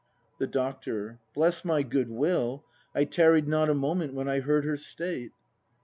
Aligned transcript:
The 0.39 0.47
Doctor. 0.47 1.19
Bless 1.35 1.63
my 1.63 1.83
goodwill! 1.83 2.65
I 2.95 3.05
tarried 3.05 3.47
not 3.47 3.69
A 3.69 3.75
moment 3.75 4.15
when 4.15 4.27
I 4.27 4.39
heard 4.39 4.65
her 4.65 4.75
state. 4.75 5.33